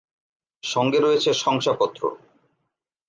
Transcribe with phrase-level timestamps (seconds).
[0.63, 2.01] সঙ্গে রয়েছে শংসাপত্র।